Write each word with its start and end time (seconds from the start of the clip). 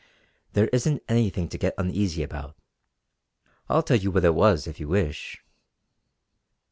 "There 0.53 0.67
isn't 0.69 1.03
anything 1.07 1.47
to 1.49 1.59
get 1.59 1.75
uneasy 1.77 2.23
about. 2.23 2.55
I'll 3.69 3.83
tell 3.83 3.97
you 3.97 4.09
what 4.09 4.25
it 4.25 4.33
was 4.33 4.65
if 4.65 4.79
you 4.79 4.87
wish." 4.87 5.43